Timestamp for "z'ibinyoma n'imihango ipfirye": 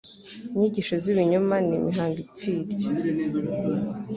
1.03-2.87